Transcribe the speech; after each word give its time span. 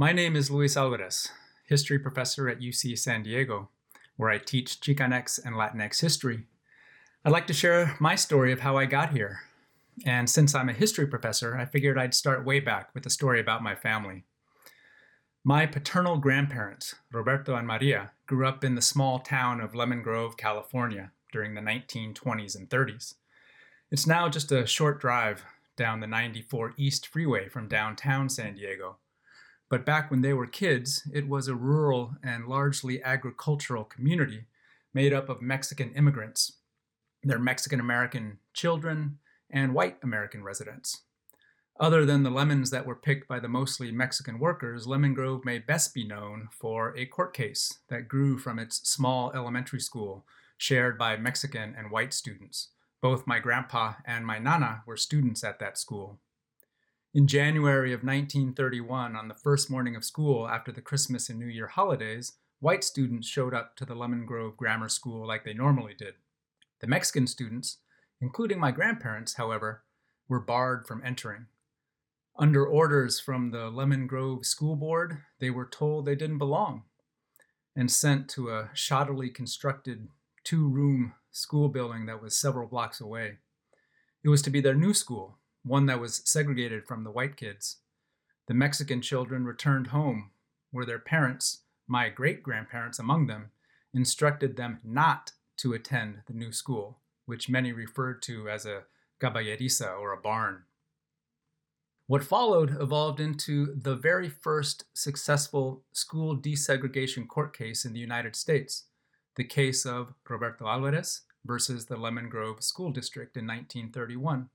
My 0.00 0.12
name 0.12 0.36
is 0.36 0.48
Luis 0.48 0.76
Alvarez, 0.76 1.28
history 1.66 1.98
professor 1.98 2.48
at 2.48 2.60
UC 2.60 2.96
San 2.96 3.24
Diego, 3.24 3.70
where 4.16 4.30
I 4.30 4.38
teach 4.38 4.80
Chicanx 4.80 5.44
and 5.44 5.56
Latinx 5.56 6.00
history. 6.00 6.44
I'd 7.24 7.32
like 7.32 7.48
to 7.48 7.52
share 7.52 7.96
my 7.98 8.14
story 8.14 8.52
of 8.52 8.60
how 8.60 8.76
I 8.76 8.86
got 8.86 9.10
here. 9.10 9.40
And 10.06 10.30
since 10.30 10.54
I'm 10.54 10.68
a 10.68 10.72
history 10.72 11.08
professor, 11.08 11.56
I 11.56 11.64
figured 11.64 11.98
I'd 11.98 12.14
start 12.14 12.44
way 12.44 12.60
back 12.60 12.94
with 12.94 13.06
a 13.06 13.10
story 13.10 13.40
about 13.40 13.64
my 13.64 13.74
family. 13.74 14.22
My 15.42 15.66
paternal 15.66 16.18
grandparents, 16.18 16.94
Roberto 17.10 17.56
and 17.56 17.66
Maria, 17.66 18.12
grew 18.28 18.46
up 18.46 18.62
in 18.62 18.76
the 18.76 18.80
small 18.80 19.18
town 19.18 19.60
of 19.60 19.74
Lemon 19.74 20.02
Grove, 20.02 20.36
California 20.36 21.10
during 21.32 21.54
the 21.54 21.60
1920s 21.60 22.54
and 22.54 22.70
30s. 22.70 23.14
It's 23.90 24.06
now 24.06 24.28
just 24.28 24.52
a 24.52 24.64
short 24.64 25.00
drive 25.00 25.42
down 25.76 25.98
the 25.98 26.06
94 26.06 26.74
East 26.76 27.04
Freeway 27.08 27.48
from 27.48 27.66
downtown 27.66 28.28
San 28.28 28.54
Diego. 28.54 28.98
But 29.70 29.84
back 29.84 30.10
when 30.10 30.22
they 30.22 30.32
were 30.32 30.46
kids, 30.46 31.06
it 31.12 31.28
was 31.28 31.46
a 31.46 31.54
rural 31.54 32.14
and 32.22 32.46
largely 32.46 33.02
agricultural 33.02 33.84
community 33.84 34.46
made 34.94 35.12
up 35.12 35.28
of 35.28 35.42
Mexican 35.42 35.92
immigrants, 35.92 36.58
their 37.22 37.38
Mexican 37.38 37.80
American 37.80 38.38
children, 38.54 39.18
and 39.50 39.74
white 39.74 39.98
American 40.02 40.42
residents. 40.42 41.02
Other 41.80 42.04
than 42.04 42.24
the 42.24 42.30
lemons 42.30 42.70
that 42.70 42.86
were 42.86 42.96
picked 42.96 43.28
by 43.28 43.38
the 43.38 43.48
mostly 43.48 43.92
Mexican 43.92 44.40
workers, 44.40 44.86
Lemon 44.86 45.14
Grove 45.14 45.44
may 45.44 45.58
best 45.58 45.94
be 45.94 46.06
known 46.06 46.48
for 46.50 46.96
a 46.96 47.06
court 47.06 47.32
case 47.32 47.78
that 47.88 48.08
grew 48.08 48.36
from 48.36 48.58
its 48.58 48.88
small 48.88 49.30
elementary 49.32 49.80
school 49.80 50.26
shared 50.56 50.98
by 50.98 51.16
Mexican 51.16 51.76
and 51.78 51.92
white 51.92 52.12
students. 52.12 52.70
Both 53.00 53.28
my 53.28 53.38
grandpa 53.38 53.94
and 54.04 54.26
my 54.26 54.40
nana 54.40 54.82
were 54.86 54.96
students 54.96 55.44
at 55.44 55.60
that 55.60 55.78
school. 55.78 56.18
In 57.14 57.26
January 57.26 57.94
of 57.94 58.02
1931, 58.02 59.16
on 59.16 59.28
the 59.28 59.34
first 59.34 59.70
morning 59.70 59.96
of 59.96 60.04
school 60.04 60.46
after 60.46 60.70
the 60.70 60.82
Christmas 60.82 61.30
and 61.30 61.38
New 61.38 61.46
Year 61.46 61.68
holidays, 61.68 62.34
white 62.60 62.84
students 62.84 63.26
showed 63.26 63.54
up 63.54 63.76
to 63.76 63.86
the 63.86 63.94
Lemon 63.94 64.26
Grove 64.26 64.58
Grammar 64.58 64.90
School 64.90 65.26
like 65.26 65.42
they 65.42 65.54
normally 65.54 65.94
did. 65.94 66.14
The 66.80 66.86
Mexican 66.86 67.26
students, 67.26 67.78
including 68.20 68.60
my 68.60 68.72
grandparents, 68.72 69.34
however, 69.34 69.84
were 70.28 70.38
barred 70.38 70.86
from 70.86 71.02
entering. 71.02 71.46
Under 72.38 72.66
orders 72.66 73.18
from 73.18 73.52
the 73.52 73.70
Lemon 73.70 74.06
Grove 74.06 74.44
School 74.44 74.76
Board, 74.76 75.22
they 75.40 75.48
were 75.48 75.66
told 75.66 76.04
they 76.04 76.14
didn't 76.14 76.36
belong 76.36 76.82
and 77.74 77.90
sent 77.90 78.28
to 78.28 78.50
a 78.50 78.68
shoddily 78.74 79.34
constructed 79.34 80.08
two 80.44 80.68
room 80.68 81.14
school 81.30 81.70
building 81.70 82.04
that 82.04 82.20
was 82.20 82.36
several 82.36 82.68
blocks 82.68 83.00
away. 83.00 83.38
It 84.22 84.28
was 84.28 84.42
to 84.42 84.50
be 84.50 84.60
their 84.60 84.74
new 84.74 84.92
school, 84.92 85.37
one 85.64 85.86
that 85.86 86.00
was 86.00 86.22
segregated 86.24 86.86
from 86.86 87.04
the 87.04 87.10
white 87.10 87.36
kids. 87.36 87.78
The 88.46 88.54
Mexican 88.54 89.02
children 89.02 89.44
returned 89.44 89.88
home, 89.88 90.30
where 90.70 90.86
their 90.86 90.98
parents, 90.98 91.62
my 91.86 92.08
great 92.08 92.42
grandparents 92.42 92.98
among 92.98 93.26
them, 93.26 93.50
instructed 93.92 94.56
them 94.56 94.80
not 94.84 95.32
to 95.58 95.72
attend 95.72 96.22
the 96.26 96.32
new 96.32 96.52
school, 96.52 96.98
which 97.26 97.48
many 97.48 97.72
referred 97.72 98.22
to 98.22 98.48
as 98.48 98.64
a 98.64 98.84
caballeriza 99.20 99.98
or 99.98 100.12
a 100.12 100.20
barn. 100.20 100.64
What 102.06 102.24
followed 102.24 102.80
evolved 102.80 103.20
into 103.20 103.74
the 103.74 103.94
very 103.94 104.30
first 104.30 104.84
successful 104.94 105.84
school 105.92 106.34
desegregation 106.36 107.28
court 107.28 107.54
case 107.54 107.84
in 107.84 107.92
the 107.92 108.00
United 108.00 108.34
States, 108.34 108.86
the 109.36 109.44
case 109.44 109.84
of 109.84 110.14
Roberto 110.26 110.66
Alvarez 110.66 111.22
versus 111.44 111.84
the 111.84 111.96
Lemon 111.96 112.30
Grove 112.30 112.62
School 112.62 112.90
District 112.90 113.36
in 113.36 113.46
1931. 113.46 114.48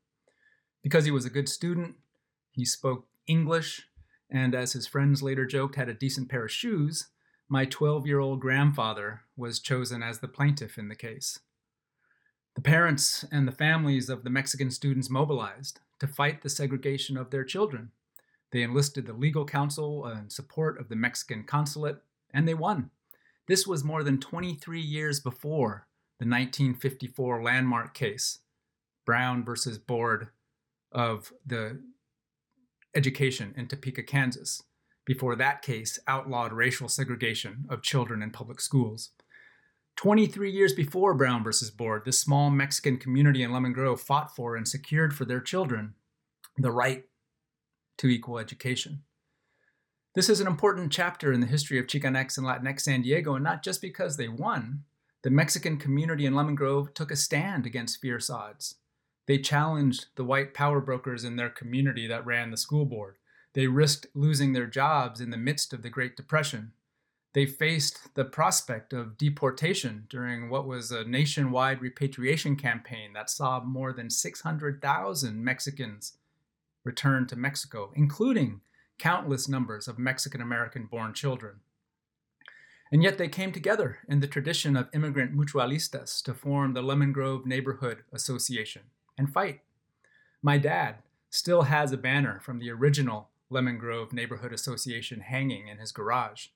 Because 0.84 1.06
he 1.06 1.12
was 1.12 1.26
a 1.26 1.30
good 1.30 1.48
student, 1.48 1.96
he 2.52 2.66
spoke 2.66 3.08
English, 3.26 3.88
and 4.30 4.54
as 4.54 4.74
his 4.74 4.86
friends 4.86 5.24
later 5.24 5.46
joked, 5.46 5.76
had 5.76 5.90
a 5.90 5.94
decent 5.94 6.30
pair 6.30 6.44
of 6.46 6.52
shoes, 6.52 7.08
my 7.48 7.66
12 7.66 8.06
year 8.06 8.20
old 8.20 8.42
grandfather 8.42 9.22
was 9.38 9.60
chosen 9.60 10.04
as 10.04 10.20
the 10.20 10.28
plaintiff 10.28 10.78
in 10.78 10.90
the 10.90 10.96
case. 10.96 11.40
The 12.56 12.62
parents 12.62 13.26
and 13.32 13.48
the 13.48 13.52
families 13.52 14.10
of 14.10 14.24
the 14.24 14.30
Mexican 14.30 14.70
students 14.70 15.10
mobilized 15.10 15.80
to 16.00 16.08
fight 16.08 16.42
the 16.42 16.50
segregation 16.50 17.18
of 17.18 17.32
their 17.32 17.44
children. 17.44 17.92
They 18.52 18.62
enlisted 18.62 19.08
the 19.08 19.14
legal 19.14 19.46
counsel 19.46 20.06
and 20.06 20.32
support 20.32 20.80
of 20.80 20.90
the 20.90 20.96
Mexican 20.96 21.44
consulate, 21.44 22.02
and 22.32 22.48
they 22.48 22.54
won. 22.54 22.92
This 23.48 23.66
was 23.66 23.84
more 23.84 24.04
than 24.04 24.20
23 24.20 24.80
years 24.80 25.20
before 25.20 25.88
the 26.20 26.26
1954 26.26 27.42
landmark 27.42 27.94
case, 27.94 28.40
Brown 29.06 29.44
versus 29.44 29.78
Board 29.78 30.30
of 30.94 31.34
the 31.46 31.82
Education 32.96 33.54
in 33.58 33.68
Topeka, 33.68 34.04
Kansas. 34.04 34.62
Before 35.06 35.36
that 35.36 35.62
case 35.62 36.00
outlawed 36.08 36.54
racial 36.54 36.88
segregation 36.88 37.66
of 37.70 37.82
children 37.82 38.22
in 38.22 38.32
public 38.32 38.62
schools. 38.62 39.10
23 39.98 40.50
years 40.52 40.74
before 40.74 41.14
Brown 41.14 41.44
versus 41.44 41.70
Board, 41.70 42.04
this 42.06 42.20
small 42.20 42.50
Mexican 42.50 42.98
community 42.98 43.44
in 43.44 43.52
Lemon 43.52 43.74
Grove 43.74 44.02
fought 44.02 44.36
for 44.36 44.56
and 44.56 44.68
secured 44.68 45.16
for 45.16 45.26
their 45.26 45.42
children 45.42 45.96
the 46.58 46.72
right 46.72 47.06
to 47.98 48.08
equal 48.08 48.40
education. 48.40 49.04
This 50.16 50.30
is 50.30 50.40
an 50.40 50.48
important 50.48 50.92
chapter 50.92 51.34
in 51.34 51.42
the 51.42 51.48
history 51.48 51.80
of 51.80 51.88
Chicanx 51.88 52.38
and 52.38 52.46
Latinx 52.46 52.82
San 52.82 53.02
Diego, 53.02 53.34
and 53.34 53.44
not 53.44 53.64
just 53.64 53.82
because 53.82 54.18
they 54.18 54.28
won. 54.28 54.84
The 55.24 55.32
Mexican 55.32 55.78
community 55.78 56.26
in 56.26 56.36
Lemon 56.36 56.56
Grove 56.56 56.94
took 56.94 57.10
a 57.10 57.16
stand 57.16 57.66
against 57.66 58.00
fierce 58.00 58.30
odds. 58.30 58.76
They 59.26 59.38
challenged 59.38 60.08
the 60.16 60.24
white 60.24 60.54
power 60.54 60.82
brokers 60.82 61.24
in 61.24 61.36
their 61.36 61.50
community 61.50 62.08
that 62.08 62.26
ran 62.26 62.52
the 62.52 62.58
school 62.58 62.86
board. 62.86 63.16
They 63.54 63.68
risked 63.68 64.08
losing 64.14 64.54
their 64.54 64.68
jobs 64.68 65.22
in 65.22 65.30
the 65.30 65.38
midst 65.38 65.74
of 65.74 65.82
the 65.82 65.90
Great 65.90 66.18
Depression 66.18 66.74
they 67.34 67.48
faced 67.48 68.14
the 68.14 68.26
prospect 68.26 68.94
of 68.94 69.18
deportation 69.18 70.06
during 70.08 70.50
what 70.50 70.68
was 70.68 70.92
a 70.92 71.04
nationwide 71.04 71.82
repatriation 71.82 72.56
campaign 72.56 73.14
that 73.14 73.30
saw 73.30 73.60
more 73.64 73.92
than 73.92 74.10
600,000 74.10 75.44
Mexicans 75.44 76.18
return 76.84 77.26
to 77.28 77.36
Mexico, 77.36 77.92
including 77.96 78.62
countless 79.00 79.50
numbers 79.50 79.88
of 79.88 79.98
Mexican 79.98 80.42
American 80.42 80.86
born 80.86 81.14
children. 81.14 81.62
And 82.92 83.02
yet 83.02 83.18
they 83.18 83.30
came 83.30 83.52
together 83.52 83.98
in 84.08 84.20
the 84.20 84.28
tradition 84.28 84.78
of 84.78 84.90
immigrant 84.94 85.36
mutualistas 85.36 86.22
to 86.24 86.36
form 86.36 86.74
the 86.74 86.84
Lemon 86.84 87.12
Grove 87.12 87.48
Neighborhood 87.48 88.04
Association 88.14 88.84
and 89.18 89.32
fight. 89.32 89.62
My 90.42 90.58
dad 90.58 90.98
still 91.30 91.64
has 91.64 91.92
a 91.92 91.98
banner 91.98 92.40
from 92.40 92.60
the 92.60 92.70
original 92.70 93.30
Lemon 93.50 93.78
Grove 93.78 94.14
Neighborhood 94.14 94.54
Association 94.54 95.22
hanging 95.22 95.68
in 95.68 95.78
his 95.78 95.92
garage. 95.92 96.48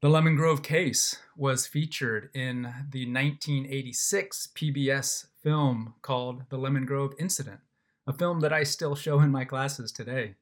The 0.00 0.08
Lemon 0.08 0.34
Grove 0.34 0.62
case 0.62 1.16
was 1.36 1.66
featured 1.66 2.30
in 2.32 2.62
the 2.90 3.04
1986 3.04 4.48
PBS 4.54 5.26
film 5.42 5.94
called 6.00 6.44
The 6.48 6.56
Lemon 6.56 6.86
Grove 6.86 7.12
Incident, 7.18 7.60
a 8.06 8.12
film 8.12 8.40
that 8.40 8.52
I 8.52 8.62
still 8.62 8.94
show 8.94 9.20
in 9.20 9.30
my 9.30 9.44
classes 9.44 9.92
today. 9.92 10.36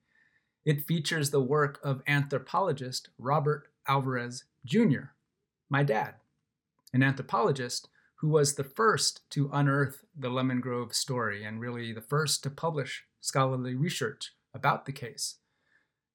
It 0.65 0.87
features 0.87 1.31
the 1.31 1.41
work 1.41 1.81
of 1.83 2.03
anthropologist 2.07 3.09
Robert 3.19 3.69
Alvarez 3.89 4.45
Jr., 4.65 5.11
my 5.69 5.83
dad, 5.83 6.15
an 6.93 7.03
anthropologist 7.03 7.89
who 8.19 8.29
was 8.29 8.55
the 8.55 8.65
first 8.65 9.29
to 9.31 9.51
unearth 9.53 10.05
the 10.17 10.29
Lemon 10.29 10.61
Grove 10.61 10.93
story 10.93 11.45
and 11.45 11.61
really 11.61 11.93
the 11.93 12.01
first 12.01 12.43
to 12.43 12.51
publish 12.51 13.05
scholarly 13.21 13.75
research 13.75 14.33
about 14.53 14.87
the 14.87 14.93
case. 14.93 15.37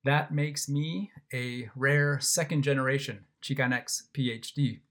That 0.03 0.33
makes 0.33 0.67
me 0.67 1.11
a 1.33 1.69
rare 1.75 2.19
second 2.19 2.63
generation 2.63 3.25
Chicanx 3.41 4.03
PhD. 4.13 4.81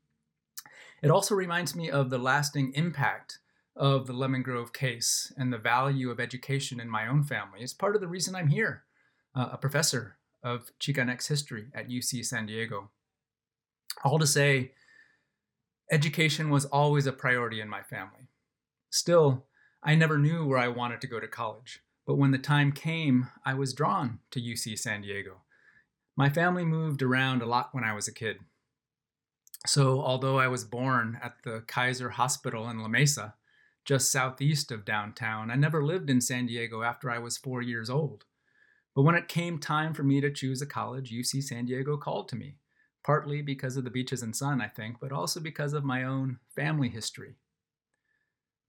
It 1.02 1.10
also 1.10 1.34
reminds 1.34 1.76
me 1.76 1.90
of 1.90 2.08
the 2.08 2.19
lasting 2.19 2.72
impact 2.75 3.40
of 3.76 4.06
the 4.06 4.12
Lemon 4.12 4.42
Grove 4.42 4.72
case 4.72 5.32
and 5.36 5.52
the 5.52 5.58
value 5.58 6.10
of 6.10 6.20
education 6.20 6.81
in 6.81 6.88
my 6.88 7.06
own 7.06 7.25
family. 7.25 7.60
It's 7.60 7.75
part 7.75 7.94
of 7.94 8.00
the 8.00 8.08
reason 8.08 8.34
I'm 8.34 8.48
here, 8.48 8.84
uh, 9.34 9.48
a 9.52 9.58
professor 9.58 10.16
of 10.42 10.72
Chicanx 10.81 11.28
history 11.28 11.66
at 11.75 11.88
UC 11.88 12.25
San 12.25 12.46
Diego. 12.46 12.90
All 14.02 14.19
to 14.19 14.26
say, 14.26 14.72
education 15.92 16.48
was 16.48 16.64
always 16.64 17.06
a 17.06 17.12
priority 17.12 17.60
in 17.60 17.68
my 17.68 17.82
family. 17.82 18.28
Still, 18.90 19.44
I 19.82 19.94
never 19.94 20.16
knew 20.16 20.46
where 20.46 20.58
I 20.58 20.68
wanted 20.68 21.02
to 21.02 21.06
go 21.06 21.20
to 21.20 21.28
college, 21.28 21.80
but 22.06 22.16
when 22.16 22.30
the 22.30 22.38
time 22.38 22.72
came, 22.72 23.28
I 23.44 23.52
was 23.52 23.74
drawn 23.74 24.20
to 24.30 24.40
UC 24.40 24.78
San 24.78 25.02
Diego. 25.02 25.42
My 26.16 26.30
family 26.30 26.64
moved 26.64 27.02
around 27.02 27.42
a 27.42 27.46
lot 27.46 27.68
when 27.72 27.84
I 27.84 27.94
was 27.94 28.08
a 28.08 28.14
kid. 28.14 28.38
So, 29.66 30.00
although 30.00 30.38
I 30.38 30.48
was 30.48 30.64
born 30.64 31.18
at 31.22 31.34
the 31.44 31.62
Kaiser 31.66 32.10
Hospital 32.10 32.68
in 32.68 32.80
La 32.80 32.88
Mesa, 32.88 33.34
just 33.84 34.10
southeast 34.10 34.72
of 34.72 34.84
downtown, 34.84 35.50
I 35.50 35.56
never 35.56 35.84
lived 35.84 36.08
in 36.08 36.20
San 36.20 36.46
Diego 36.46 36.82
after 36.82 37.10
I 37.10 37.18
was 37.18 37.36
four 37.36 37.60
years 37.60 37.90
old. 37.90 38.24
But 38.94 39.02
when 39.02 39.14
it 39.14 39.28
came 39.28 39.58
time 39.58 39.92
for 39.94 40.02
me 40.02 40.20
to 40.20 40.30
choose 40.30 40.62
a 40.62 40.66
college, 40.66 41.12
UC 41.12 41.42
San 41.42 41.66
Diego 41.66 41.96
called 41.96 42.28
to 42.30 42.36
me, 42.36 42.56
partly 43.04 43.43
because 43.43 43.76
of 43.76 43.84
the 43.84 43.90
beaches 43.90 44.22
and 44.22 44.34
sun, 44.34 44.60
I 44.60 44.69
think, 44.69 44.96
but 45.00 45.12
also 45.12 45.40
because 45.40 45.72
of 45.72 45.84
my 45.84 46.04
own 46.04 46.38
family 46.54 46.88
history. 46.88 47.34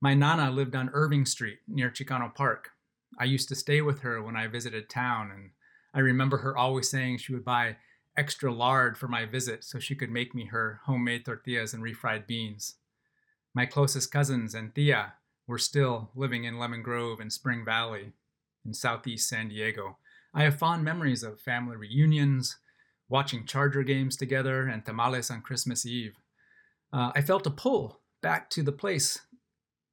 My 0.01 0.13
nana 0.13 0.51
lived 0.51 0.75
on 0.75 0.89
Irving 0.94 1.25
Street 1.25 1.59
near 1.68 1.89
Chicano 1.89 2.33
Park. 2.33 2.71
I 3.19 3.25
used 3.25 3.47
to 3.50 3.56
stay 3.56 3.81
with 3.81 4.01
her 4.01 4.21
when 4.21 4.35
I 4.35 4.47
visited 4.47 4.89
town, 4.89 5.31
and 5.31 5.51
I 5.94 6.00
remember 6.00 6.38
her 6.38 6.57
always 6.57 6.89
saying 6.89 7.19
she 7.19 7.33
would 7.33 7.45
buy 7.45 7.77
extra 8.18 8.53
lard 8.53 8.97
for 8.97 9.07
my 9.07 9.25
visit 9.25 9.63
so 9.63 9.80
she 9.80 9.95
could 9.95 10.12
make 10.12 10.36
me 10.36 10.45
her 10.47 10.81
homemade 10.86 11.25
tortillas 11.25 11.74
and 11.74 11.83
refried 11.83 12.27
beans. 12.27 12.75
My 13.53 13.65
closest 13.65 14.12
cousins 14.12 14.53
and 14.53 14.74
Thea 14.74 15.13
were 15.47 15.57
still 15.57 16.09
living 16.15 16.44
in 16.44 16.57
Lemon 16.57 16.81
Grove 16.81 17.19
and 17.19 17.31
Spring 17.31 17.63
Valley 17.63 18.13
in 18.65 18.74
southeast 18.74 19.29
San 19.29 19.50
Diego. 19.50 19.97
I 20.33 20.44
have 20.44 20.57
fond 20.57 20.83
memories 20.83 21.24
of 21.24 21.39
family 21.39 21.75
reunions, 21.75 22.57
watching 23.13 23.45
Charger 23.45 23.83
games 23.83 24.18
together, 24.18 24.65
and 24.68 24.83
tamales 24.83 25.30
on 25.30 25.42
Christmas 25.42 25.86
Eve. 25.86 26.15
Uh, 26.92 27.12
I 27.13 27.21
felt 27.21 27.45
a 27.45 27.51
pull 27.51 28.00
back 28.24 28.50
to 28.50 28.63
the 28.63 28.71
place 28.71 29.21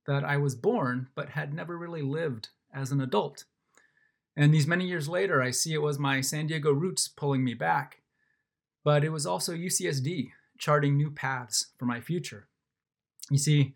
that 0.07 0.25
I 0.25 0.39
was 0.39 0.55
born 0.55 1.09
but 1.15 1.29
had 1.29 1.53
never 1.53 1.77
really 1.77 2.01
lived 2.01 2.49
as 2.73 2.91
an 2.91 3.01
adult. 3.03 3.45
And 4.35 4.55
these 4.55 4.67
many 4.67 4.87
years 4.87 5.07
later, 5.07 5.43
I 5.43 5.51
see 5.51 5.75
it 5.75 5.83
was 5.83 5.99
my 5.99 6.23
San 6.23 6.47
Diego 6.47 6.73
roots 6.73 7.09
pulling 7.09 7.45
me 7.45 7.53
back, 7.53 8.01
but 8.85 9.05
it 9.05 9.11
was 9.11 9.27
also 9.27 9.53
UCSD 9.53 10.31
charting 10.59 10.97
new 10.97 11.11
paths 11.11 11.75
for 11.79 11.85
my 11.85 12.01
future. 12.01 12.49
You 13.31 13.37
see, 13.37 13.75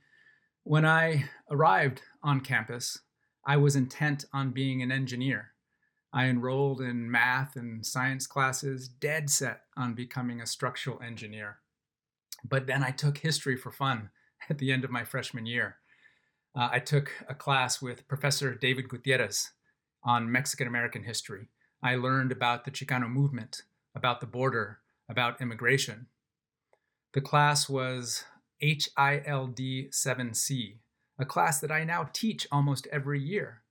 when 0.63 0.87
I 0.87 1.29
arrived 1.51 2.01
on 2.23 2.41
campus, 2.41 2.99
I 3.47 3.59
was 3.59 3.77
intent 3.77 4.25
on 4.33 4.53
being 4.53 4.81
an 4.81 4.91
engineer. 4.91 5.54
I 6.15 6.27
enrolled 6.27 6.81
in 6.81 7.11
math 7.11 7.57
and 7.57 7.85
science 7.85 8.29
classes, 8.29 8.87
dead 8.87 9.29
set 9.29 9.63
on 9.77 9.95
becoming 9.95 10.41
a 10.41 10.47
structural 10.47 11.03
engineer. 11.03 11.59
But 12.49 12.69
then 12.69 12.85
I 12.85 12.93
took 12.93 13.19
history 13.19 13.57
for 13.57 13.73
fun 13.73 14.11
at 14.49 14.59
the 14.59 14.71
end 14.71 14.85
of 14.85 14.93
my 14.93 15.03
freshman 15.03 15.45
year. 15.45 15.79
Uh, 16.55 16.69
I 16.71 16.79
took 16.79 17.11
a 17.29 17.35
class 17.35 17.83
with 17.83 18.07
Professor 18.07 18.55
David 18.55 18.89
Gutierrez 18.89 19.51
on 20.05 20.31
Mexican 20.31 20.69
American 20.69 21.03
history. 21.03 21.49
I 21.83 21.97
learned 21.97 22.31
about 22.31 22.65
the 22.65 22.71
Chicano 22.71 23.11
movement, 23.11 23.63
about 23.93 24.21
the 24.21 24.27
border, 24.27 24.79
about 25.09 25.41
immigration. 25.41 26.07
The 27.13 27.23
class 27.23 27.69
was 27.69 28.23
HILD 28.61 29.59
7C, 29.59 30.77
a 31.19 31.25
class 31.25 31.59
that 31.59 31.73
I 31.73 31.83
now 31.83 32.09
teach 32.13 32.47
almost 32.53 32.87
every 32.93 33.21
year. 33.21 33.64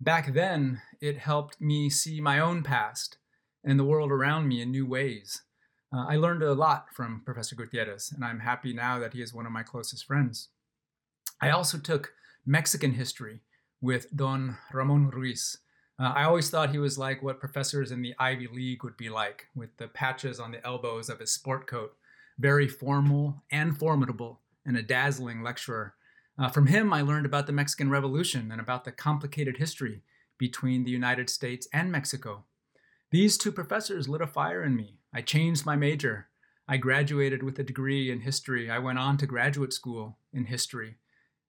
Back 0.00 0.32
then, 0.32 0.80
it 1.00 1.18
helped 1.18 1.60
me 1.60 1.90
see 1.90 2.20
my 2.20 2.38
own 2.38 2.62
past 2.62 3.18
and 3.64 3.78
the 3.78 3.84
world 3.84 4.12
around 4.12 4.46
me 4.46 4.62
in 4.62 4.70
new 4.70 4.86
ways. 4.86 5.42
Uh, 5.92 6.06
I 6.08 6.16
learned 6.16 6.42
a 6.42 6.54
lot 6.54 6.86
from 6.94 7.22
Professor 7.24 7.56
Gutierrez, 7.56 8.12
and 8.14 8.24
I'm 8.24 8.40
happy 8.40 8.72
now 8.72 8.98
that 9.00 9.12
he 9.12 9.22
is 9.22 9.34
one 9.34 9.46
of 9.46 9.52
my 9.52 9.62
closest 9.62 10.04
friends. 10.04 10.48
I 11.40 11.50
also 11.50 11.78
took 11.78 12.12
Mexican 12.46 12.92
history 12.92 13.40
with 13.80 14.14
Don 14.14 14.56
Ramon 14.72 15.10
Ruiz. 15.10 15.58
Uh, 15.98 16.12
I 16.14 16.24
always 16.24 16.48
thought 16.48 16.70
he 16.70 16.78
was 16.78 16.98
like 16.98 17.22
what 17.22 17.40
professors 17.40 17.90
in 17.90 18.02
the 18.02 18.14
Ivy 18.20 18.46
League 18.46 18.84
would 18.84 18.96
be 18.96 19.08
like, 19.08 19.46
with 19.56 19.76
the 19.78 19.88
patches 19.88 20.38
on 20.38 20.52
the 20.52 20.64
elbows 20.64 21.08
of 21.08 21.18
his 21.18 21.32
sport 21.32 21.66
coat. 21.66 21.94
Very 22.38 22.68
formal 22.68 23.42
and 23.50 23.76
formidable, 23.76 24.40
and 24.64 24.76
a 24.76 24.82
dazzling 24.82 25.42
lecturer. 25.42 25.94
Uh, 26.38 26.48
from 26.48 26.68
him, 26.68 26.92
I 26.92 27.02
learned 27.02 27.26
about 27.26 27.46
the 27.46 27.52
Mexican 27.52 27.90
Revolution 27.90 28.52
and 28.52 28.60
about 28.60 28.84
the 28.84 28.92
complicated 28.92 29.56
history 29.56 30.02
between 30.38 30.84
the 30.84 30.90
United 30.90 31.28
States 31.28 31.66
and 31.72 31.90
Mexico. 31.90 32.44
These 33.10 33.36
two 33.36 33.50
professors 33.50 34.08
lit 34.08 34.20
a 34.20 34.26
fire 34.26 34.62
in 34.62 34.76
me. 34.76 34.98
I 35.12 35.20
changed 35.20 35.66
my 35.66 35.74
major. 35.74 36.28
I 36.68 36.76
graduated 36.76 37.42
with 37.42 37.58
a 37.58 37.64
degree 37.64 38.10
in 38.10 38.20
history. 38.20 38.70
I 38.70 38.78
went 38.78 38.98
on 39.00 39.16
to 39.16 39.26
graduate 39.26 39.72
school 39.72 40.18
in 40.32 40.44
history 40.44 40.98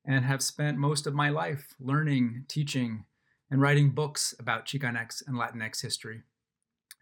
and 0.05 0.25
have 0.25 0.41
spent 0.41 0.77
most 0.77 1.05
of 1.05 1.13
my 1.13 1.29
life 1.29 1.75
learning, 1.79 2.45
teaching, 2.47 3.05
and 3.51 3.61
writing 3.61 3.91
books 3.91 4.33
about 4.39 4.65
Chicanx 4.65 5.21
and 5.27 5.35
Latinx 5.35 5.81
history. 5.81 6.23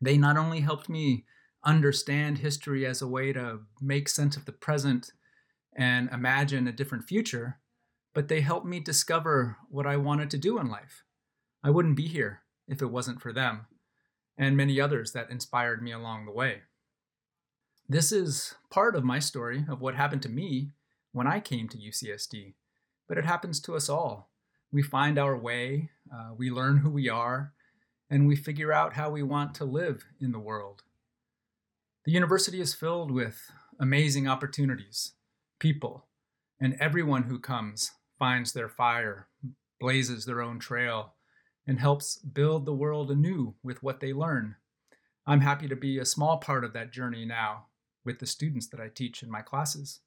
They 0.01 0.17
not 0.17 0.35
only 0.35 0.59
helped 0.59 0.89
me 0.89 1.25
understand 1.63 2.39
history 2.39 2.85
as 2.85 3.01
a 3.01 3.07
way 3.07 3.31
to 3.31 3.59
make 3.79 4.09
sense 4.09 4.35
of 4.35 4.45
the 4.45 4.51
present 4.51 5.11
and 5.75 6.09
imagine 6.11 6.67
a 6.67 6.71
different 6.71 7.05
future, 7.05 7.59
but 8.13 8.27
they 8.27 8.41
helped 8.41 8.65
me 8.65 8.79
discover 8.79 9.57
what 9.69 9.85
I 9.85 9.97
wanted 9.97 10.29
to 10.31 10.37
do 10.37 10.59
in 10.59 10.69
life. 10.69 11.03
I 11.63 11.69
wouldn't 11.69 11.97
be 11.97 12.07
here 12.07 12.41
if 12.67 12.81
it 12.81 12.91
wasn't 12.91 13.21
for 13.21 13.31
them 13.31 13.67
and 14.37 14.55
many 14.55 14.79
others 14.79 15.11
that 15.13 15.31
inspired 15.31 15.81
me 15.81 15.91
along 15.91 16.25
the 16.25 16.31
way. 16.31 16.61
This 17.89 18.11
is 18.11 18.53
part 18.69 18.95
of 18.95 19.03
my 19.03 19.19
story 19.19 19.65
of 19.67 19.81
what 19.81 19.95
happened 19.95 20.21
to 20.23 20.29
me 20.29 20.71
when 21.11 21.25
I 21.25 21.39
came 21.39 21.67
to 21.69 21.77
UCSD, 21.77 22.53
but 23.07 23.17
it 23.17 23.25
happens 23.25 23.59
to 23.61 23.75
us 23.75 23.89
all. 23.89 24.29
We 24.71 24.83
find 24.83 25.17
our 25.17 25.37
way, 25.37 25.89
uh, 26.13 26.33
we 26.37 26.51
learn 26.51 26.77
who 26.77 26.89
we 26.89 27.09
are, 27.09 27.53
and 28.09 28.27
we 28.27 28.35
figure 28.35 28.71
out 28.71 28.93
how 28.93 29.09
we 29.09 29.23
want 29.23 29.55
to 29.55 29.65
live 29.65 30.05
in 30.19 30.31
the 30.31 30.39
world. 30.39 30.83
The 32.05 32.11
university 32.11 32.61
is 32.61 32.73
filled 32.73 33.09
with 33.09 33.49
amazing 33.79 34.27
opportunities, 34.27 35.13
people, 35.59 36.07
and 36.59 36.75
everyone 36.79 37.23
who 37.23 37.39
comes 37.39 37.91
finds 38.17 38.53
their 38.53 38.69
fire, 38.69 39.27
blazes 39.79 40.25
their 40.25 40.41
own 40.41 40.59
trail, 40.59 41.13
and 41.65 41.79
helps 41.79 42.17
build 42.17 42.65
the 42.65 42.73
world 42.73 43.11
anew 43.11 43.55
with 43.63 43.83
what 43.83 43.99
they 43.99 44.13
learn. 44.13 44.55
I'm 45.25 45.41
happy 45.41 45.67
to 45.67 45.75
be 45.75 45.99
a 45.99 46.05
small 46.05 46.37
part 46.37 46.63
of 46.63 46.73
that 46.73 46.91
journey 46.91 47.25
now 47.25 47.65
with 48.05 48.19
the 48.19 48.25
students 48.25 48.67
that 48.67 48.79
I 48.79 48.87
teach 48.87 49.21
in 49.21 49.29
my 49.29 49.41
classes. 49.41 49.99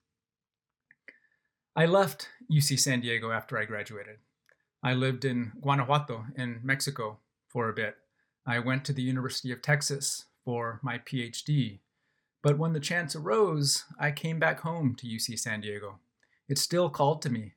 I 1.77 1.87
left 1.87 2.29
UC 2.51 2.81
San 2.81 3.01
Diego 3.01 3.31
after 3.31 3.59
I 3.59 3.67
graduated. 3.67 4.17
I 4.83 4.95
lived 4.95 5.25
in 5.25 5.53
Guanajuato 5.61 6.25
in 6.37 6.61
Mexico 6.65 7.19
for 7.49 7.69
a 7.69 7.75
bit. 7.75 7.97
I 8.47 8.59
went 8.59 8.85
to 8.87 8.93
the 8.95 9.03
University 9.03 9.53
of 9.53 9.61
Texas 9.61 10.25
for 10.45 10.81
my 10.83 10.99
PhD. 10.99 11.81
But 12.43 12.59
when 12.59 12.73
the 12.73 12.81
chance 12.81 13.15
arose, 13.15 13.85
I 13.99 14.11
came 14.11 14.39
back 14.39 14.61
home 14.61 14.97
to 14.97 15.07
UC 15.07 15.39
San 15.39 15.61
Diego. 15.61 15.99
It 16.49 16.59
still 16.59 16.89
called 16.89 17.21
to 17.23 17.31
me. 17.31 17.53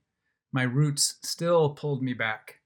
My 0.53 0.63
roots 0.63 1.15
still 1.21 1.71
pulled 1.71 2.01
me 2.01 2.13
back 2.13 2.61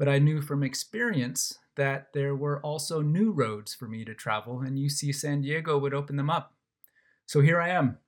but 0.00 0.08
I 0.08 0.18
knew 0.18 0.40
from 0.40 0.62
experience 0.62 1.58
that 1.76 2.06
there 2.14 2.34
were 2.34 2.58
also 2.64 3.02
new 3.02 3.32
roads 3.32 3.74
for 3.74 3.86
me 3.86 4.02
to 4.06 4.14
travel, 4.14 4.60
and 4.60 4.78
UC 4.78 5.14
San 5.14 5.42
Diego 5.42 5.76
would 5.76 5.92
open 5.92 6.16
them 6.16 6.30
up. 6.30 6.54
So 7.26 7.42
here 7.42 7.60
I 7.60 7.68
am. 7.68 7.98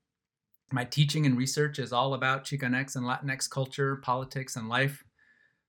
My 0.73 0.87
teaching 0.87 1.27
and 1.27 1.37
research 1.37 1.79
is 1.79 1.93
all 1.93 2.15
about 2.15 2.47
Chicanx 2.47 2.97
and 2.97 3.05
Latinx 3.05 3.49
culture, 3.51 3.97
politics, 3.97 4.57
and 4.57 4.71
life. 4.71 5.05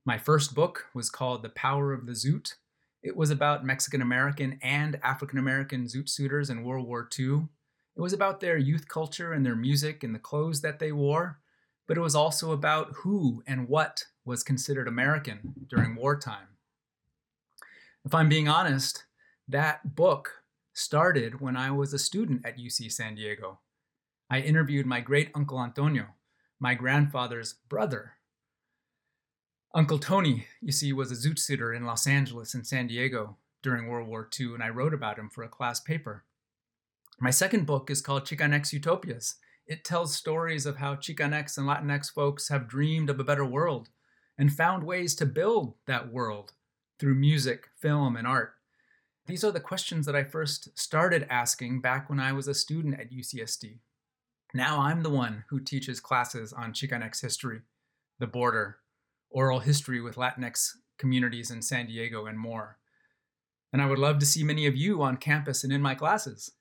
My 0.06 0.18
first 0.18 0.56
book 0.56 0.86
was 0.94 1.10
called 1.10 1.44
The 1.44 1.50
Power 1.50 1.92
of 1.92 2.06
the 2.06 2.14
Zoot. 2.14 2.54
It 3.04 3.18
was 3.18 3.30
about 3.30 3.66
Mexican 3.66 4.02
American 4.02 4.60
and 4.64 4.98
African 5.04 5.40
American 5.40 5.88
Zoot 5.88 6.08
suiters 6.08 6.50
in 6.50 6.64
World 6.64 6.88
War 6.88 7.10
II. 7.20 7.50
It 7.98 8.02
was 8.02 8.14
about 8.14 8.40
their 8.40 8.58
youth 8.58 8.88
culture 8.88 9.34
and 9.34 9.46
their 9.46 9.58
music 9.58 10.06
and 10.06 10.16
the 10.16 10.20
clothes 10.20 10.62
that 10.62 10.80
they 10.80 10.94
wore, 10.94 11.42
but 11.88 11.98
it 11.98 12.02
was 12.02 12.16
also 12.16 12.52
about 12.52 12.94
who 12.98 13.44
and 13.46 13.68
what 13.68 14.06
was 14.26 14.44
considered 14.44 14.88
American 14.88 15.54
during 15.68 15.96
wartime. 15.96 16.48
If 18.06 18.14
I'm 18.14 18.30
being 18.30 18.48
honest, 18.48 19.06
that 19.48 19.96
book 19.96 20.44
started 20.74 21.40
when 21.40 21.56
I 21.56 21.72
was 21.72 21.94
a 21.94 22.00
student 22.00 22.46
at 22.46 22.58
UC 22.58 22.92
San 22.92 23.16
Diego. 23.16 23.60
I 24.30 24.40
interviewed 24.40 24.86
my 24.86 25.00
great 25.00 25.30
uncle 25.36 25.62
Antonio, 25.62 26.08
my 26.60 26.74
grandfather's 26.74 27.54
brother. 27.70 28.14
Uncle 29.76 30.00
Tony, 30.00 30.48
you 30.62 30.72
see, 30.72 30.94
was 30.94 31.12
a 31.12 31.16
zoot 31.16 31.40
suiter 31.40 31.74
in 31.76 31.86
Los 31.86 32.08
Angeles 32.08 32.54
and 32.54 32.66
San 32.66 32.88
Diego 32.88 33.38
during 33.62 33.88
World 33.88 34.08
War 34.08 34.30
II, 34.40 34.54
and 34.54 34.64
I 34.64 34.70
wrote 34.70 34.94
about 34.94 35.18
him 35.18 35.30
for 35.30 35.44
a 35.44 35.50
class 35.50 35.80
paper. 35.80 36.26
My 37.20 37.32
second 37.32 37.66
book 37.66 37.90
is 37.90 38.02
called 38.02 38.26
Chicanx 38.26 38.74
Utopias. 38.74 39.36
It 39.66 39.86
tells 39.86 40.16
stories 40.16 40.66
of 40.66 40.78
how 40.78 40.96
Chicanx 40.96 41.58
and 41.58 41.68
Latinx 41.68 42.12
folks 42.12 42.50
have 42.50 42.68
dreamed 42.68 43.10
of 43.10 43.20
a 43.20 43.24
better 43.24 43.46
world 43.46 43.90
and 44.38 44.52
found 44.52 44.84
ways 44.84 45.16
to 45.16 45.26
build 45.26 45.76
that 45.88 46.12
world 46.12 46.54
through 47.00 47.16
music, 47.16 47.70
film, 47.80 48.16
and 48.16 48.28
art. 48.28 48.54
These 49.26 49.44
are 49.44 49.52
the 49.52 49.62
questions 49.62 50.06
that 50.06 50.16
I 50.16 50.24
first 50.24 50.78
started 50.78 51.26
asking 51.30 51.80
back 51.80 52.10
when 52.10 52.20
I 52.20 52.34
was 52.34 52.48
a 52.48 52.54
student 52.54 53.00
at 53.00 53.12
UCSD. 53.12 53.80
Now 54.54 54.82
I'm 54.82 55.02
the 55.02 55.10
one 55.10 55.46
who 55.50 55.60
teaches 55.60 56.00
classes 56.00 56.52
on 56.52 56.74
Chicanx 56.74 57.22
history, 57.22 57.62
the 58.20 58.28
border, 58.28 58.80
oral 59.30 59.60
history 59.60 60.02
with 60.02 60.16
Latinx 60.16 60.72
communities 60.98 61.50
in 61.50 61.62
San 61.62 61.88
Diego, 61.88 62.26
and 62.26 62.38
more. 62.38 62.78
And 63.72 63.82
I 63.82 63.88
would 63.88 63.98
love 63.98 64.20
to 64.20 64.26
see 64.26 64.44
many 64.44 64.68
of 64.68 64.76
you 64.76 65.02
on 65.02 65.18
campus 65.18 65.64
and 65.64 65.74
in 65.74 65.82
my 65.82 65.96
classes. 65.96 66.52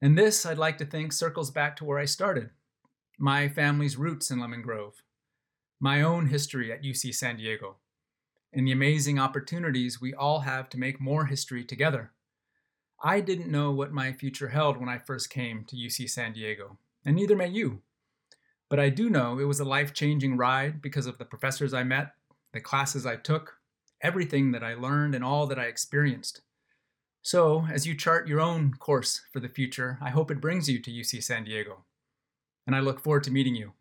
And 0.00 0.16
this, 0.16 0.46
I'd 0.46 0.58
like 0.58 0.78
to 0.78 0.86
think, 0.86 1.12
circles 1.12 1.50
back 1.50 1.76
to 1.76 1.84
where 1.84 1.98
I 1.98 2.04
started 2.04 2.50
my 3.20 3.48
family's 3.48 3.96
roots 3.96 4.30
in 4.30 4.38
Lemon 4.38 4.62
Grove, 4.62 5.02
my 5.80 6.02
own 6.02 6.28
history 6.28 6.70
at 6.72 6.84
UC 6.84 7.12
San 7.12 7.36
Diego, 7.36 7.78
and 8.52 8.64
the 8.64 8.70
amazing 8.70 9.18
opportunities 9.18 10.00
we 10.00 10.14
all 10.14 10.40
have 10.40 10.68
to 10.68 10.78
make 10.78 11.00
more 11.00 11.26
history 11.26 11.64
together. 11.64 12.12
I 13.02 13.20
didn't 13.20 13.50
know 13.50 13.72
what 13.72 13.92
my 13.92 14.12
future 14.12 14.48
held 14.48 14.76
when 14.76 14.88
I 14.88 14.98
first 14.98 15.30
came 15.30 15.64
to 15.64 15.76
UC 15.76 16.08
San 16.10 16.32
Diego, 16.32 16.78
and 17.04 17.16
neither 17.16 17.34
may 17.34 17.48
you. 17.48 17.82
But 18.68 18.78
I 18.78 18.88
do 18.88 19.10
know 19.10 19.40
it 19.40 19.44
was 19.44 19.58
a 19.58 19.64
life 19.64 19.92
changing 19.92 20.36
ride 20.36 20.80
because 20.80 21.06
of 21.06 21.18
the 21.18 21.24
professors 21.24 21.74
I 21.74 21.82
met, 21.82 22.12
the 22.52 22.60
classes 22.60 23.04
I 23.04 23.16
took, 23.16 23.58
everything 24.00 24.52
that 24.52 24.62
I 24.62 24.74
learned, 24.74 25.16
and 25.16 25.24
all 25.24 25.48
that 25.48 25.58
I 25.58 25.64
experienced. 25.64 26.42
So, 27.28 27.66
as 27.70 27.86
you 27.86 27.94
chart 27.94 28.26
your 28.26 28.40
own 28.40 28.72
course 28.72 29.20
for 29.30 29.38
the 29.38 29.50
future, 29.50 29.98
I 30.00 30.08
hope 30.08 30.30
it 30.30 30.40
brings 30.40 30.66
you 30.66 30.80
to 30.80 30.90
UC 30.90 31.22
San 31.22 31.44
Diego. 31.44 31.84
And 32.66 32.74
I 32.74 32.80
look 32.80 33.00
forward 33.00 33.24
to 33.24 33.30
meeting 33.30 33.54
you. 33.54 33.74